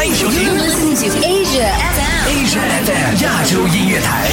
[0.00, 4.30] 欢迎收听 Asia FM Asia FM 亚洲音乐台，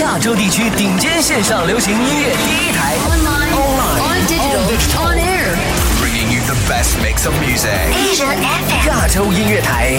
[0.00, 2.96] 亚洲地区顶尖线上流行音乐第一台。
[3.04, 5.04] online Online, on digital on digital.
[5.04, 5.52] on air
[6.00, 7.92] bringing you the best mix of music.
[7.92, 9.98] Asia FM 亚洲音乐台。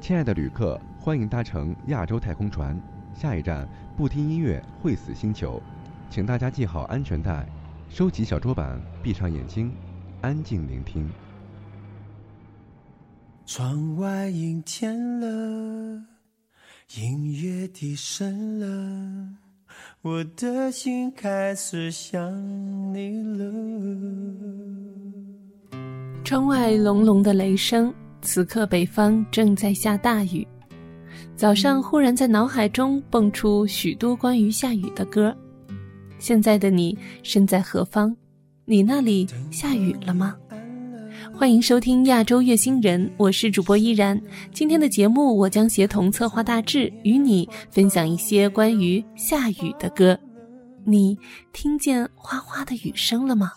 [0.00, 2.80] 亲爱的旅客，欢迎搭乘亚洲太空船，
[3.14, 3.68] 下一站
[3.98, 5.62] 不听音乐会死星球，
[6.08, 7.44] 请大家系好安全带，
[7.90, 9.70] 收起小桌板，闭上眼睛，
[10.22, 11.06] 安静聆听。
[13.46, 15.26] 窗外阴天了，
[16.96, 19.28] 音乐低声了，
[20.00, 22.32] 我的心开始想
[22.94, 23.44] 你了。
[26.24, 30.46] 窗外隆隆的雷声，此刻北方正在下大雨。
[31.36, 35.36] 早上忽然在脑海中蹦出许多关于下雨的歌。
[36.18, 38.16] 现在的你身在何方？
[38.64, 40.34] 你那里下雨了吗？
[41.36, 44.18] 欢迎收听亚洲月星人，我是主播依然。
[44.52, 50.18] 今天的节目，我将协同策划大致，与你分享一些关于下雨的歌。
[50.84, 51.18] 你
[51.52, 53.52] 听见哗哗的雨声了吗？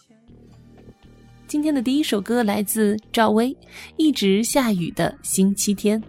[1.48, 3.54] 今天的第一首歌来自赵薇，
[3.96, 6.02] 《一直下雨的星期天》。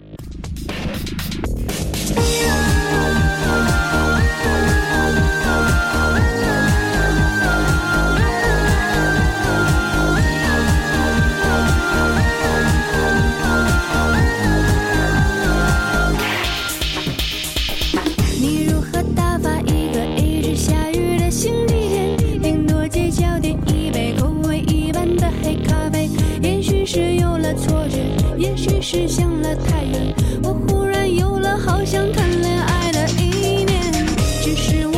[28.91, 30.14] 是想了太远。
[30.42, 33.92] 我忽然有了好想谈恋爱的意念。
[34.41, 34.97] 只是我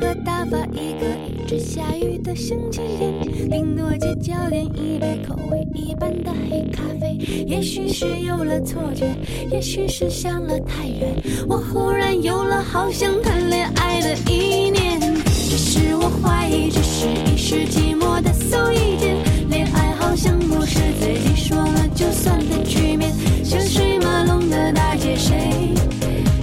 [0.00, 3.48] 何打发一个一直下雨的星期天？
[3.48, 7.16] 顶多街角点一杯口味一般的黑咖啡。
[7.46, 9.06] 也许是有了错觉，
[9.50, 11.14] 也许是想了太远。
[11.48, 15.00] 我忽然有了好想谈恋爱的意念。
[15.48, 19.16] 只是我怀疑，只是一时寂寞的馊意见。
[19.48, 23.12] 恋爱好像不是自己说了就算的局面。
[23.44, 25.36] 车水马龙的大街，谁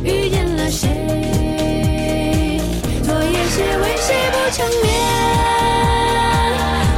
[0.03, 0.89] 遇见了谁？
[3.53, 4.91] 谁为谁不成眠？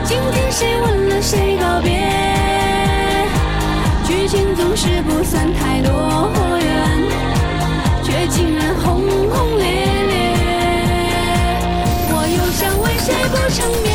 [0.05, 1.91] 今天谁吻了谁告别？
[4.05, 5.91] 剧情总是不算太多
[6.61, 6.71] 远，
[8.03, 10.15] 却竟然轰轰烈烈。
[12.07, 13.94] 我又想为谁不成眠？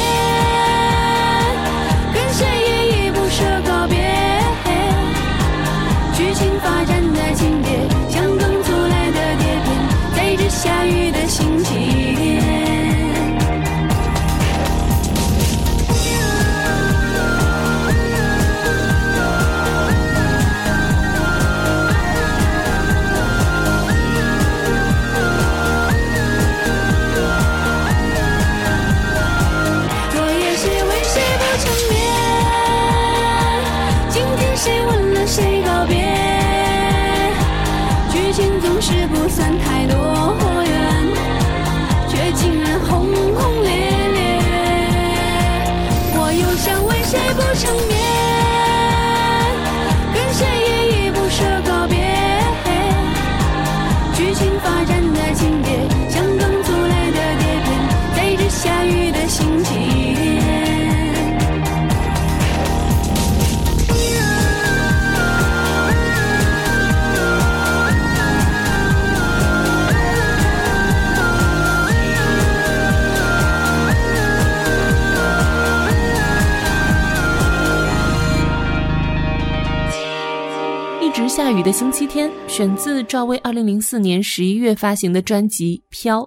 [81.53, 86.21] 雨的星期天，选自赵薇二零零四年十一月发行的专辑《飘》。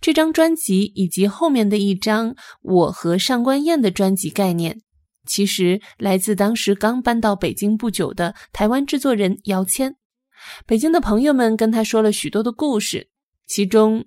[0.00, 4.82] 这张专辑以及后面的一张《我和上官燕》的专辑概念，
[5.26, 9.96] 其实来自当时刚搬到北京不久的台湾制作人姚谦。
[10.66, 13.08] 北京的朋友们跟他说了许多的故事，
[13.46, 14.04] 其中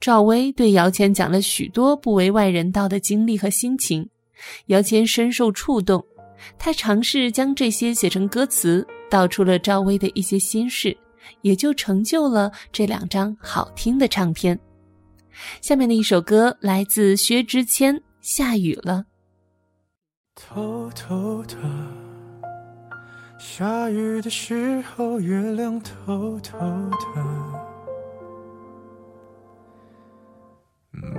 [0.00, 4.08] 赵薇对姚谦讲了许多不为外人道的经历和心情，
[4.66, 6.04] 姚谦深受触动。
[6.58, 10.96] 他尝试将这些写成歌词，道出了赵薇的一些心事，
[11.42, 14.58] 也就成就了这两张好听的唱片。
[15.60, 19.04] 下面的一首歌来自薛之谦，《下雨了》。
[20.36, 21.56] 偷偷的，
[23.38, 27.24] 下雨的时候，月亮偷偷的，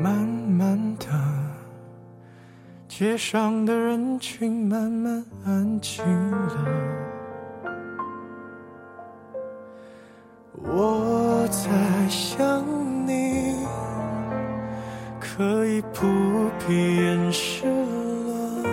[0.01, 1.07] 慢慢的，
[2.87, 7.04] 街上的人群慢慢安静了。
[10.67, 11.69] 我在
[12.09, 12.63] 想
[13.05, 13.55] 你。
[15.19, 16.07] 可以不
[16.65, 18.63] 必掩饰了，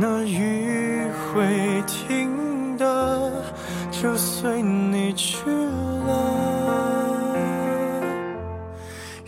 [0.00, 3.32] 那雨会停的，
[3.90, 6.14] 就随你去了。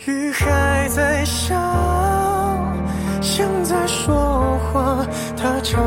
[0.05, 1.59] 雨还在下，
[3.19, 5.05] 像在说话，
[5.35, 5.77] 它敲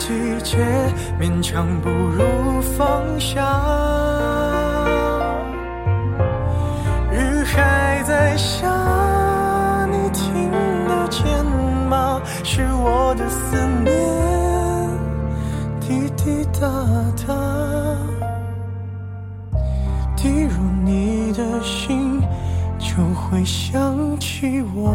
[0.00, 0.08] 季
[0.42, 0.56] 节，
[1.20, 3.38] 勉强不如放下。
[7.12, 8.66] 雨还在下，
[9.92, 10.50] 你听
[10.88, 11.44] 得见
[11.90, 12.20] 吗？
[12.42, 13.92] 是我的思念，
[15.80, 16.66] 滴滴答
[17.26, 17.34] 答，
[20.16, 20.50] 滴入
[20.82, 22.22] 你的心，
[22.78, 24.94] 就会想起我。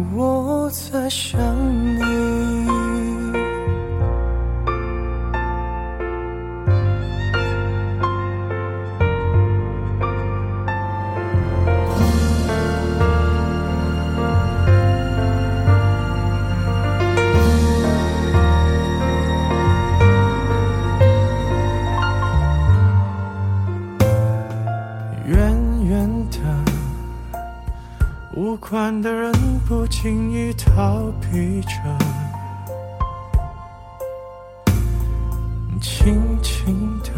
[35.93, 37.11] 轻轻的，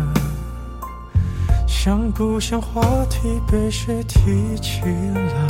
[1.68, 4.82] 像不像话题被谁提起
[5.14, 5.48] 了？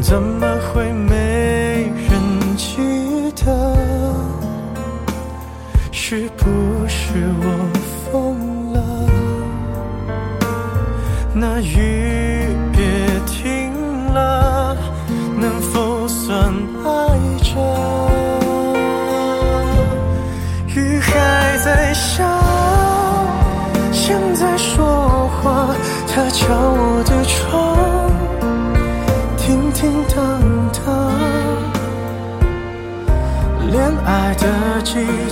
[0.00, 3.76] 怎么会没人记得？
[5.92, 6.44] 是不
[6.88, 7.46] 是我
[8.10, 8.80] 疯了？
[11.34, 12.80] 那雨别
[13.26, 13.70] 停
[14.12, 14.76] 了，
[15.38, 16.52] 能否算
[16.84, 16.88] 爱
[17.44, 17.91] 着？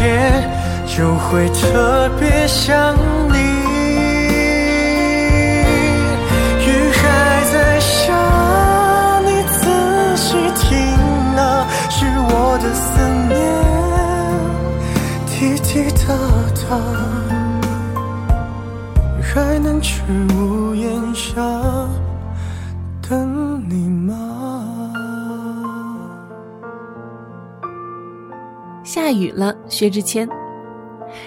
[0.00, 0.08] 界
[0.86, 2.96] 就会特别想
[3.28, 3.36] 你
[6.64, 10.72] 雨还在下你仔细听
[11.36, 12.88] 啊是我的思
[13.28, 13.36] 念
[15.26, 15.28] 滴
[15.62, 15.68] 滴
[16.00, 16.08] 答
[16.62, 16.68] 答
[19.22, 20.00] 还能去
[20.34, 21.30] 屋檐下
[29.10, 30.28] 下雨了，薛之谦。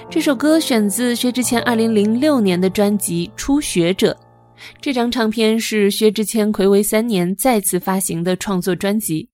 [0.09, 4.17] 这首歌选自薛之谦2006年的专辑《初学者》，
[4.79, 9.27] 这张唱片是薛之谦暌违三年再次发行的创作专辑。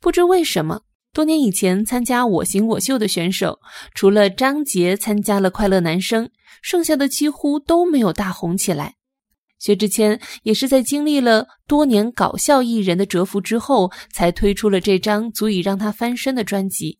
[0.00, 0.80] 不知为什么，
[1.12, 3.60] 多年以前参加《我行我秀》的选手，
[3.94, 6.26] 除了张杰参加了《快乐男声》，
[6.60, 8.94] 剩下的几乎都没有大红起来。
[9.60, 16.98] 薛之谦也是在经历了多年搞笑艺人的蛰伏之后，才推出了这张足以让他翻身的专辑。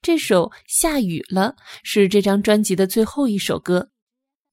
[0.00, 3.90] 这首《下雨了》是这张专辑的最后一首歌，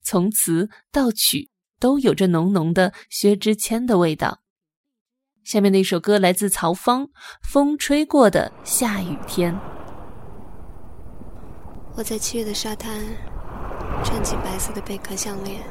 [0.03, 1.49] 从词到曲
[1.79, 4.41] 都有着浓浓的薛之谦的味道。
[5.43, 7.05] 下面的一首歌来自曹芳，
[7.43, 9.53] 《风吹过的下雨天》。
[11.95, 12.99] 我在七月的沙滩，
[14.03, 15.61] 穿起白色的贝壳项链。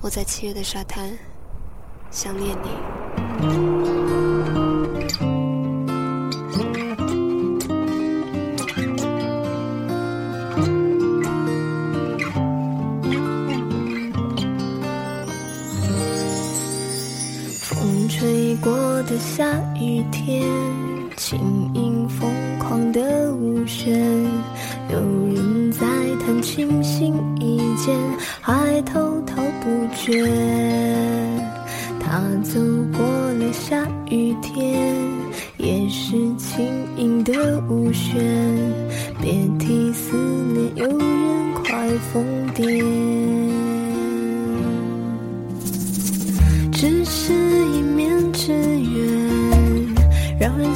[0.00, 1.16] 我在七月的沙滩，
[2.10, 4.03] 想念你。
[19.06, 19.44] 的下
[19.78, 20.42] 雨天，
[21.16, 21.38] 轻
[21.74, 24.00] 盈疯狂的舞旋，
[24.90, 24.98] 有
[25.34, 25.86] 人在
[26.24, 27.94] 弹琴心一间，
[28.40, 30.26] 还滔滔不绝。
[32.00, 32.60] 他走
[32.96, 34.96] 过了下雨天，
[35.58, 38.14] 也是轻盈的舞旋，
[39.20, 43.53] 别提思念，有人快疯癫。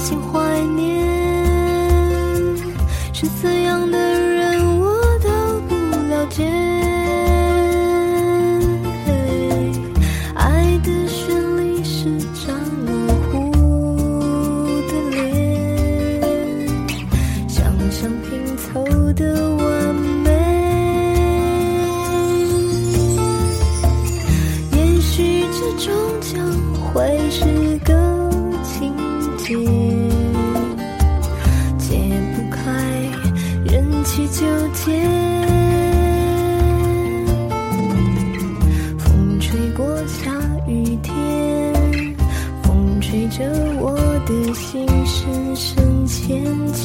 [0.09, 1.07] 心怀念。
[3.13, 4.08] 是怎样的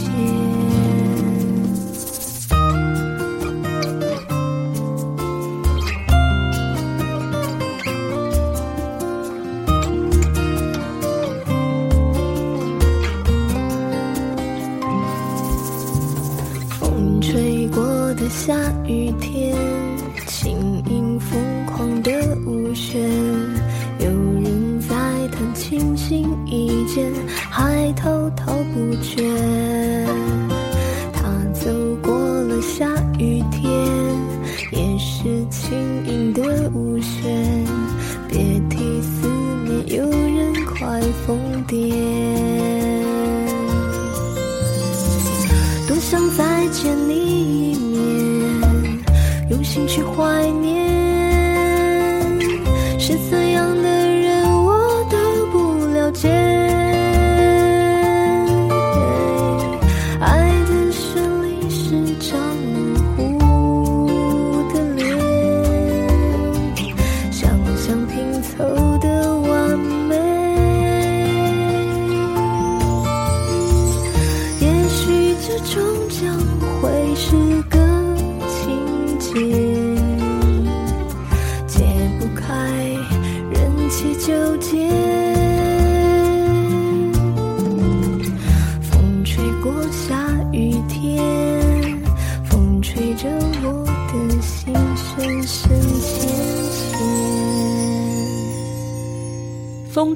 [0.09, 0.42] you.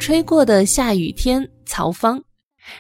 [0.08, 2.24] 吹过的下雨天，曹芳。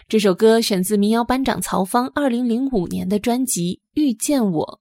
[0.08, 4.80] 这首歌选自民谣班长曹芳2005年的专辑《遇见我》。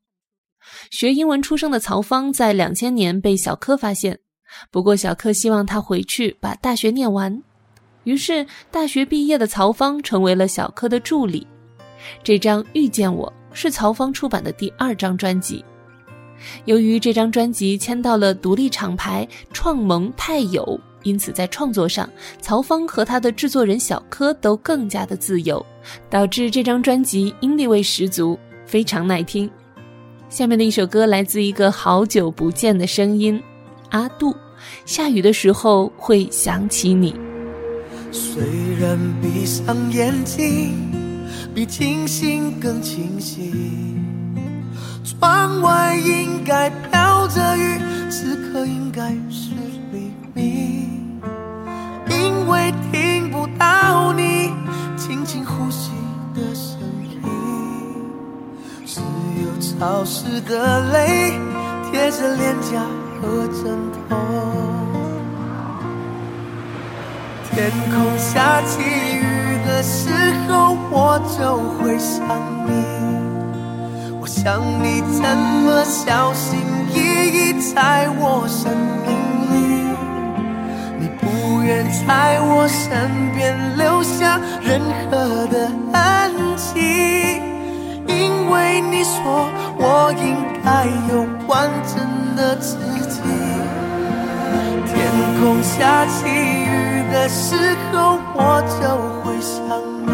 [0.96, 4.20] 学英文出生的曹芳在2000年被小柯发现，
[4.70, 7.42] 不过小柯希望他回去把大学念完，
[8.04, 11.44] 于是大学毕业的曹芳成为了小柯的助理。
[12.22, 13.26] 这张《遇见我》
[13.56, 15.64] 是曹芳出版的第二张专辑。
[16.64, 22.08] 由于这张专辑签到了独立厂牌创盟太友，因此在创作上，
[22.40, 25.64] 曹芳和他的制作人小柯都更加的自由，
[26.10, 28.36] 导致这张专辑音地味十足，
[28.66, 29.48] 非常耐听。
[30.28, 33.40] 下面的一首歌来自一个好久不见的声音，
[33.90, 34.34] 阿杜。
[34.84, 37.14] 下雨的时候会想起你。
[38.10, 38.42] 虽
[38.80, 40.74] 然闭上眼睛，
[41.54, 43.94] 比清醒更清晰。
[45.04, 47.78] 窗外应该飘着雨，
[48.10, 49.50] 此刻应该是。
[52.26, 54.52] 因为听不到你
[54.96, 55.92] 轻轻呼吸
[56.34, 56.76] 的声
[57.08, 57.22] 音，
[58.84, 59.00] 只
[59.40, 61.32] 有潮湿的泪
[61.88, 62.82] 贴着脸颊
[63.20, 63.78] 和枕
[64.08, 64.16] 头。
[67.52, 69.22] 天空下起雨
[69.64, 70.10] 的时
[70.48, 71.38] 候，我就
[71.78, 72.18] 会想
[72.66, 72.68] 你。
[74.20, 75.22] 我想你怎
[75.64, 76.58] 么小心
[76.92, 77.38] 翼翼
[77.72, 78.72] 在我生
[79.06, 79.35] 命里，
[81.66, 84.80] 愿在我身边留下任
[85.10, 87.40] 何的痕迹，
[88.06, 92.76] 因为你说我应该有完整的自
[93.08, 93.20] 己。
[94.86, 94.94] 天
[95.40, 97.56] 空下起雨的时
[97.92, 98.80] 候，我就
[99.22, 99.58] 会想
[100.06, 100.08] 你。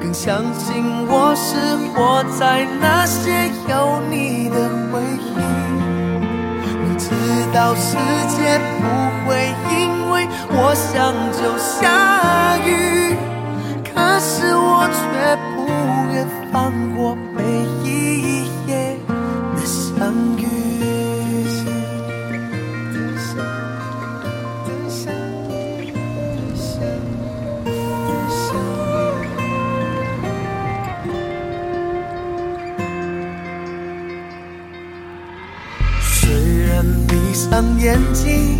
[0.00, 4.56] 更相信我是活在那些有你的
[4.90, 5.38] 回忆。
[6.82, 7.06] 明知
[7.54, 7.96] 道世
[8.28, 8.82] 界不
[9.28, 9.28] 会
[10.50, 13.16] 我想就下雨，
[13.84, 14.98] 可是我却
[15.54, 15.58] 不
[16.12, 17.42] 愿放过每
[17.84, 17.88] 一
[18.66, 18.96] 夜
[19.56, 20.40] 的相遇。
[36.02, 38.59] 虽然闭上眼睛，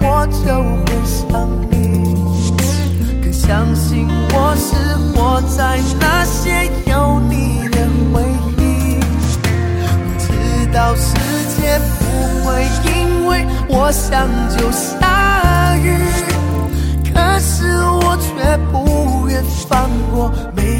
[0.00, 2.14] 我就会想你，
[3.22, 7.76] 更相信我是活在那些有你的
[8.12, 8.22] 回
[8.58, 9.00] 忆。
[10.04, 10.26] 我知
[10.72, 11.14] 道世
[11.56, 12.02] 界不
[12.44, 12.46] 会
[12.84, 15.96] 因为我想就下雨，
[17.12, 20.77] 可是我却不愿放过每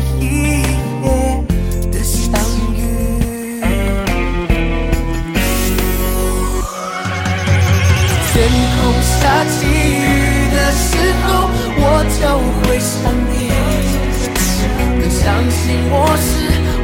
[15.90, 16.30] 我是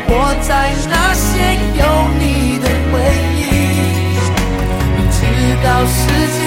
[0.06, 0.08] 活
[0.42, 0.50] 在
[0.88, 1.22] 那些
[1.78, 1.82] 有
[2.18, 2.22] 你
[2.58, 2.92] 的回
[3.36, 3.42] 忆。
[4.96, 5.16] 明知
[5.62, 5.98] 道世
[6.34, 6.38] 界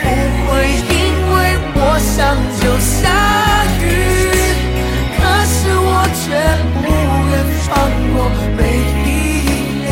[0.00, 0.04] 不
[0.46, 0.52] 会
[0.90, 0.92] 因
[1.32, 1.36] 为
[1.74, 2.16] 我想
[2.60, 2.92] 就下
[3.80, 3.82] 雨，
[5.18, 6.22] 可是我却
[6.74, 6.82] 不
[7.30, 7.32] 愿
[7.64, 7.68] 放
[8.14, 8.16] 过
[8.56, 8.60] 每
[9.04, 9.06] 一
[9.82, 9.86] 夜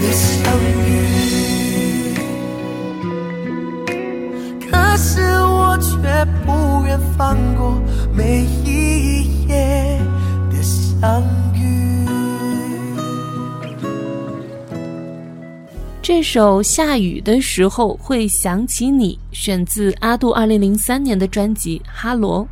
[0.00, 0.28] 的相
[0.86, 0.88] 遇。
[4.70, 5.08] 可是
[5.42, 5.88] 我却
[6.44, 6.48] 不
[6.86, 7.18] 愿放
[7.56, 7.60] 过
[8.12, 8.18] 每
[16.20, 22.44] 这首《下雨的时候会想起你》选自阿杜2003年的专辑《哈罗》。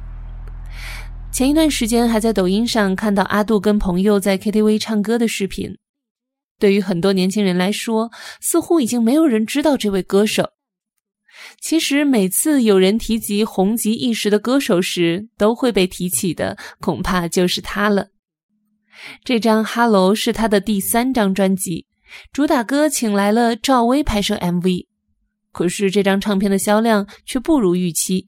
[1.30, 5.76] 前一段时间还在抖音上看到阿杜跟朋友在 KTV 唱歌的视频。
[6.58, 10.48] 对于很多年轻人来说，似乎已经没有人知道这位歌手。
[11.60, 18.08] 其实每次有人提及红极一时的歌手时，都会被提起的，恐怕就是他了。
[19.22, 21.84] 这张《哈喽》是他的第三张专辑，
[22.32, 24.86] 主打歌请来了赵薇拍摄 MV，
[25.52, 28.26] 可是这张唱片的销量却不如预期，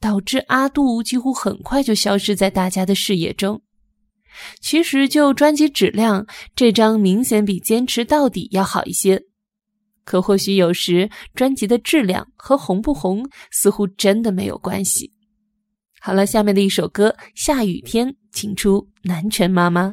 [0.00, 3.62] 导致阿杜几乎很快就消失在大家的视野中。
[4.60, 9.22] 其实就专辑质量，这张明显比《坚持到底》要好一些。
[10.04, 15.12] 可或许有时专辑的质量和红不红似乎真的没有关系。
[16.00, 19.92] 好了，下面的一首歌《下雨天》，请出南拳妈妈。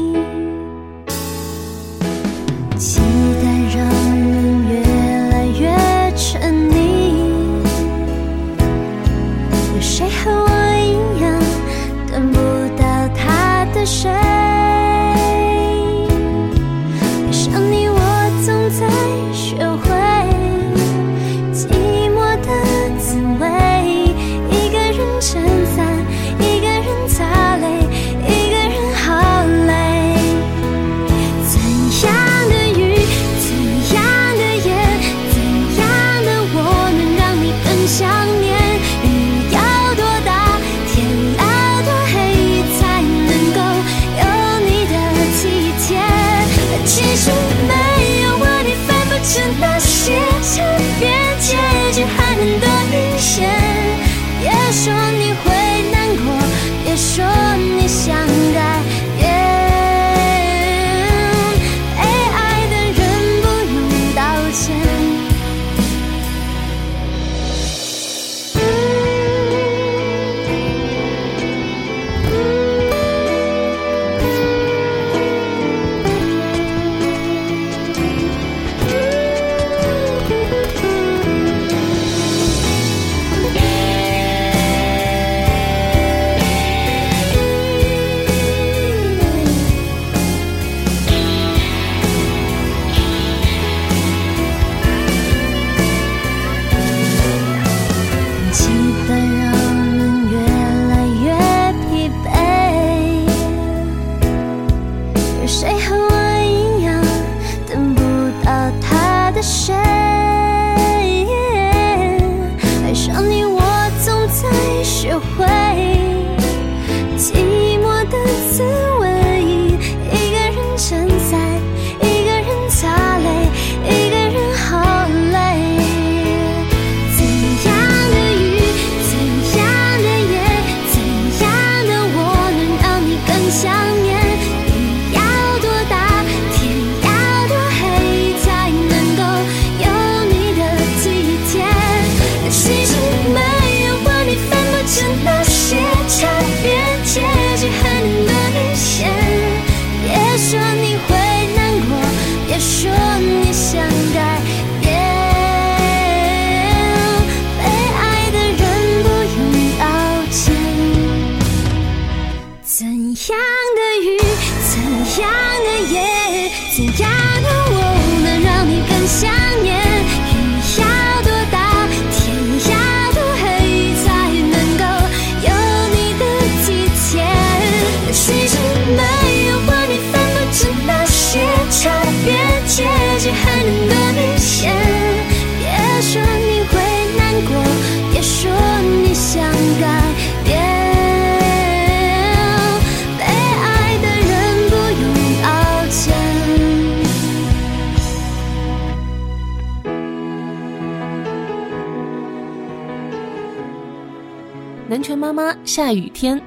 [205.01, 206.39] 南拳妈妈下雨天。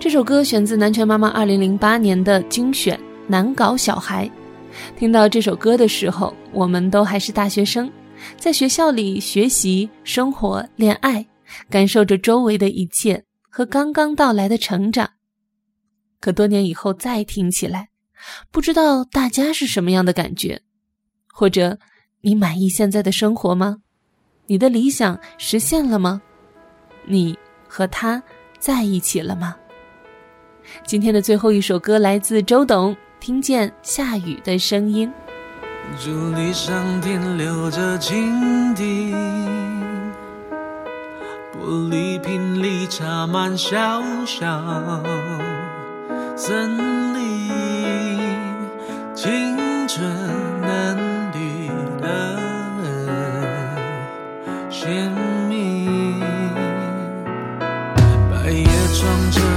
[0.00, 4.30] 这首歌选自南拳妈妈二零零八年的精选难搞小孩。
[4.96, 7.92] 听到这首歌的时候我们都还是大学生
[8.38, 11.22] 在学校里学习生活恋爱
[11.68, 15.10] 感受着周围的一切和刚刚到来的成长。
[16.18, 17.90] 可多年以后再听起来
[18.50, 20.62] 不知道大家是什么样的感觉
[21.30, 21.78] 或者
[22.22, 23.76] 你满意现在的生活吗？
[24.46, 26.22] 你的理想实现了吗？
[27.04, 27.36] 你
[27.74, 28.22] 和他
[28.58, 29.56] 在一起了吗？
[30.84, 35.10] 今天的最后一首歌来自周董，《听见下雨的声音》。
[36.52, 37.00] 上
[37.38, 37.98] 留着，
[41.54, 45.02] 玻璃瓶里插满小小
[46.36, 48.20] 森林，
[49.14, 50.06] 青春
[50.60, 51.68] 嫩绿
[52.02, 52.38] 的
[54.68, 55.11] 鲜。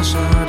[0.06, 0.45] pasar.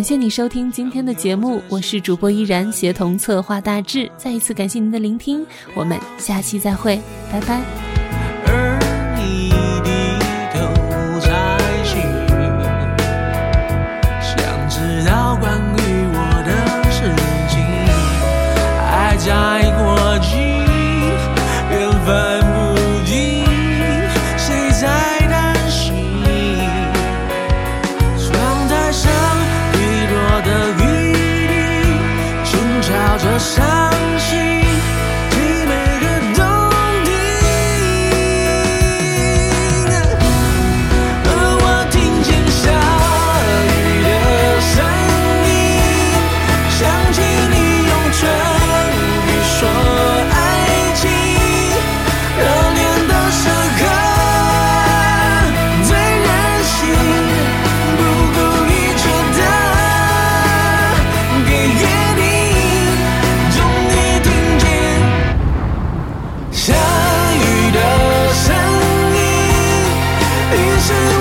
[0.00, 4.10] 感谢你收听今天的节目，我是主播依然，协同策划大致。
[4.16, 6.98] 再一次感谢您的聆听，我们下期再会，
[7.30, 7.89] 拜拜。
[70.90, 71.19] should